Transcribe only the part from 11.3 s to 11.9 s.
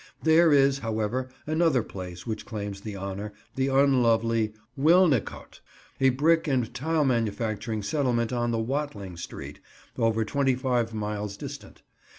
distant.